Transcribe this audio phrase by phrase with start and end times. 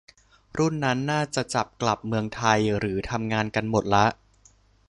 [0.57, 4.05] รุ่นนั้นน่าจะจบกลับเมืองไทยหรือทำงานกันหมดละ